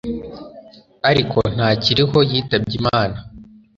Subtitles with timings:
[1.09, 3.17] Ariko ntakiriho yitabye Imana